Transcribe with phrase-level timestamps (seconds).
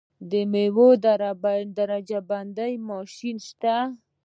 [0.31, 1.05] د میوو د
[1.77, 3.75] درجه بندۍ ماشین شته؟